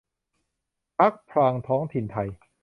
[0.99, 2.17] พรรคพลังท้องถิ่นไท